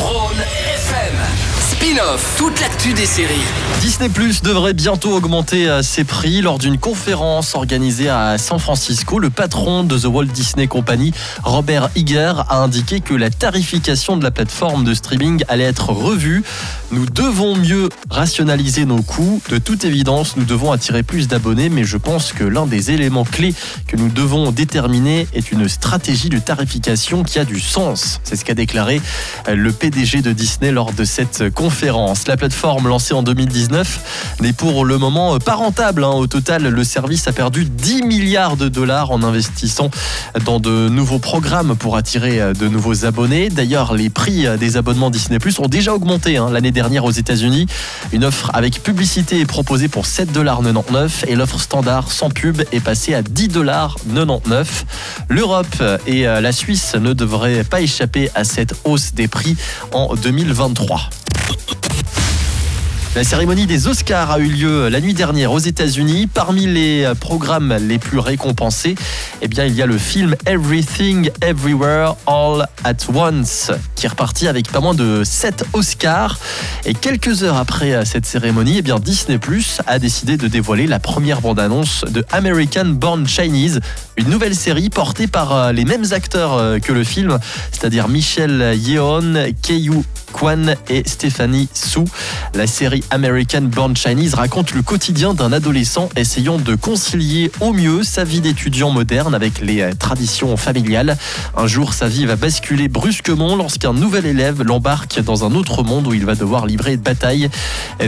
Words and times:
Rhône 0.00 0.59
Spin-off, 1.80 2.34
toute 2.36 2.60
l'actu 2.60 2.92
des 2.92 3.06
séries. 3.06 3.40
Disney 3.80 4.10
Plus 4.10 4.42
devrait 4.42 4.74
bientôt 4.74 5.12
augmenter 5.12 5.66
euh, 5.66 5.80
ses 5.80 6.04
prix 6.04 6.42
lors 6.42 6.58
d'une 6.58 6.76
conférence 6.76 7.54
organisée 7.54 8.10
à 8.10 8.36
San 8.36 8.58
Francisco. 8.58 9.18
Le 9.18 9.30
patron 9.30 9.82
de 9.82 9.98
The 9.98 10.04
Walt 10.04 10.26
Disney 10.26 10.66
Company, 10.66 11.12
Robert 11.42 11.88
Iger, 11.96 12.34
a 12.50 12.58
indiqué 12.58 13.00
que 13.00 13.14
la 13.14 13.30
tarification 13.30 14.18
de 14.18 14.22
la 14.22 14.30
plateforme 14.30 14.84
de 14.84 14.92
streaming 14.92 15.42
allait 15.48 15.64
être 15.64 15.88
revue. 15.88 16.42
Nous 16.90 17.06
devons 17.06 17.56
mieux 17.56 17.88
rationaliser 18.10 18.84
nos 18.84 19.00
coûts. 19.00 19.40
De 19.48 19.56
toute 19.56 19.86
évidence, 19.86 20.36
nous 20.36 20.44
devons 20.44 20.72
attirer 20.72 21.02
plus 21.02 21.28
d'abonnés, 21.28 21.70
mais 21.70 21.84
je 21.84 21.96
pense 21.96 22.34
que 22.34 22.44
l'un 22.44 22.66
des 22.66 22.90
éléments 22.90 23.24
clés 23.24 23.54
que 23.86 23.96
nous 23.96 24.10
devons 24.10 24.52
déterminer 24.52 25.26
est 25.32 25.50
une 25.50 25.66
stratégie 25.66 26.28
de 26.28 26.38
tarification 26.38 27.22
qui 27.22 27.38
a 27.38 27.46
du 27.46 27.58
sens. 27.58 28.20
C'est 28.22 28.36
ce 28.36 28.44
qu'a 28.44 28.54
déclaré 28.54 29.00
euh, 29.48 29.54
le 29.54 29.72
PDG 29.72 30.20
de 30.20 30.32
Disney 30.32 30.72
lors 30.72 30.92
de 30.92 31.04
cette 31.04 31.48
conférence. 31.54 31.69
La 32.26 32.36
plateforme 32.36 32.88
lancée 32.88 33.14
en 33.14 33.22
2019 33.22 34.36
n'est 34.40 34.52
pour 34.52 34.84
le 34.84 34.98
moment 34.98 35.38
pas 35.38 35.54
rentable. 35.54 36.04
hein. 36.04 36.10
Au 36.10 36.26
total, 36.26 36.64
le 36.64 36.84
service 36.84 37.26
a 37.26 37.32
perdu 37.32 37.64
10 37.64 38.02
milliards 38.02 38.56
de 38.56 38.68
dollars 38.68 39.10
en 39.12 39.22
investissant 39.22 39.90
dans 40.44 40.60
de 40.60 40.88
nouveaux 40.88 41.18
programmes 41.18 41.76
pour 41.76 41.96
attirer 41.96 42.40
euh, 42.40 42.52
de 42.52 42.68
nouveaux 42.68 43.06
abonnés. 43.06 43.48
D'ailleurs, 43.48 43.94
les 43.94 44.10
prix 44.10 44.46
euh, 44.46 44.56
des 44.56 44.76
abonnements 44.76 45.10
Disney 45.10 45.38
Plus 45.38 45.58
ont 45.58 45.68
déjà 45.68 45.94
augmenté 45.94 46.36
hein, 46.36 46.50
l'année 46.50 46.72
dernière 46.72 47.04
aux 47.04 47.10
États-Unis. 47.10 47.66
Une 48.12 48.24
offre 48.24 48.50
avec 48.52 48.82
publicité 48.82 49.40
est 49.40 49.46
proposée 49.46 49.88
pour 49.88 50.04
7,99$ 50.04 51.26
et 51.28 51.34
l'offre 51.34 51.60
standard 51.60 52.10
sans 52.12 52.30
pub 52.30 52.62
est 52.72 52.80
passée 52.80 53.14
à 53.14 53.22
10,99$. 53.22 54.66
L'Europe 55.28 55.82
et 56.06 56.26
euh, 56.26 56.40
la 56.40 56.52
Suisse 56.52 56.94
ne 56.94 57.12
devraient 57.12 57.64
pas 57.64 57.80
échapper 57.80 58.28
à 58.34 58.44
cette 58.44 58.74
hausse 58.84 59.14
des 59.14 59.28
prix 59.28 59.56
en 59.92 60.14
2023. 60.14 61.10
La 63.16 63.24
cérémonie 63.24 63.66
des 63.66 63.88
Oscars 63.88 64.30
a 64.30 64.38
eu 64.38 64.46
lieu 64.46 64.88
la 64.88 65.00
nuit 65.00 65.14
dernière 65.14 65.50
aux 65.50 65.58
États-Unis. 65.58 66.28
Parmi 66.32 66.66
les 66.66 67.10
programmes 67.18 67.76
les 67.80 67.98
plus 67.98 68.20
récompensés, 68.20 68.94
eh 69.42 69.48
bien, 69.48 69.64
il 69.64 69.74
y 69.74 69.82
a 69.82 69.86
le 69.86 69.98
film 69.98 70.36
Everything 70.46 71.28
Everywhere 71.42 72.14
All 72.28 72.68
at 72.84 73.12
Once 73.12 73.72
qui 73.96 74.06
est 74.06 74.10
reparti 74.10 74.46
avec 74.46 74.70
pas 74.70 74.78
moins 74.78 74.94
de 74.94 75.24
7 75.24 75.64
Oscars. 75.72 76.38
Et 76.86 76.94
quelques 76.94 77.42
heures 77.42 77.56
après 77.56 78.04
cette 78.04 78.26
cérémonie, 78.26 78.76
eh 78.78 78.82
bien, 78.82 78.98
Disney 78.98 79.38
Plus 79.38 79.80
a 79.86 79.98
décidé 79.98 80.36
de 80.36 80.48
dévoiler 80.48 80.86
la 80.86 80.98
première 80.98 81.40
bande-annonce 81.40 82.04
de 82.10 82.24
American 82.32 82.86
Born 82.86 83.26
Chinese, 83.26 83.80
une 84.16 84.28
nouvelle 84.28 84.54
série 84.54 84.90
portée 84.90 85.26
par 85.26 85.54
euh, 85.54 85.72
les 85.72 85.84
mêmes 85.84 86.06
acteurs 86.12 86.54
euh, 86.54 86.78
que 86.78 86.92
le 86.92 87.04
film, 87.04 87.38
c'est-à-dire 87.70 88.08
Michelle 88.08 88.74
Yeoh, 88.76 89.20
Keiyu 89.62 90.02
Kwan 90.32 90.76
et 90.88 91.02
Stephanie 91.06 91.68
Su. 91.74 92.00
La 92.54 92.66
série 92.66 93.02
American 93.10 93.62
Born 93.62 93.96
Chinese 93.96 94.34
raconte 94.34 94.72
le 94.74 94.82
quotidien 94.82 95.34
d'un 95.34 95.52
adolescent 95.52 96.08
essayant 96.16 96.58
de 96.58 96.74
concilier 96.74 97.50
au 97.60 97.72
mieux 97.72 98.02
sa 98.02 98.24
vie 98.24 98.40
d'étudiant 98.40 98.90
moderne 98.90 99.34
avec 99.34 99.60
les 99.60 99.80
euh, 99.80 99.92
traditions 99.98 100.56
familiales. 100.56 101.16
Un 101.56 101.66
jour, 101.66 101.94
sa 101.94 102.08
vie 102.08 102.26
va 102.26 102.36
basculer 102.36 102.88
brusquement 102.88 103.56
lorsqu'un 103.56 103.92
nouvel 103.92 104.26
élève 104.26 104.62
l'embarque 104.62 105.20
dans 105.20 105.44
un 105.44 105.54
autre 105.54 105.82
monde 105.82 106.06
où 106.06 106.14
il 106.14 106.24
va 106.24 106.34
devoir 106.34 106.66
livrer 106.70 106.96
bataille 106.96 107.50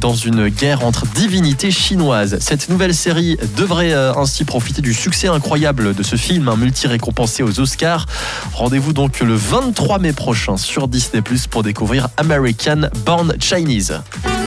dans 0.00 0.14
une 0.14 0.48
guerre 0.48 0.84
entre 0.84 1.06
divinités 1.06 1.70
chinoises. 1.70 2.38
Cette 2.40 2.68
nouvelle 2.68 2.94
série 2.94 3.36
devrait 3.56 3.92
euh, 3.92 4.14
ainsi 4.14 4.44
profiter 4.44 4.82
du 4.82 4.94
succès 4.94 5.28
incroyable 5.28 5.94
de 5.94 6.02
ce 6.02 6.16
film, 6.16 6.48
un 6.48 6.56
multi-récompensé 6.56 7.42
aux 7.42 7.60
Oscars. 7.60 8.06
Rendez-vous 8.52 8.92
donc 8.92 9.20
le 9.20 9.34
23 9.34 9.98
mai 9.98 10.12
prochain 10.12 10.56
sur 10.56 10.88
Disney 10.88 11.22
Plus 11.22 11.46
pour 11.46 11.62
découvrir 11.62 12.08
American 12.16 12.88
Born 13.04 13.34
Chinese. 13.40 14.00